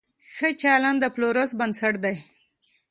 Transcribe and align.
ښه 0.33 0.49
چلند 0.61 0.97
د 1.01 1.05
پلور 1.15 1.35
بنسټ 1.59 1.95
دی. 2.03 2.15